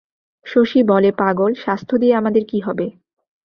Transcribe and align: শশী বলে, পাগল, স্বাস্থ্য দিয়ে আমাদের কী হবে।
শশী 0.45 0.79
বলে, 0.83 1.09
পাগল, 1.11 1.51
স্বাস্থ্য 1.53 1.93
দিয়ে 1.97 2.13
আমাদের 2.15 2.43
কী 2.45 2.59
হবে। 2.61 2.85